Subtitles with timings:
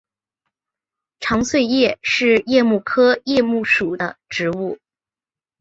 [1.19, 4.79] 长穗桦是桦木科桦木属的植物。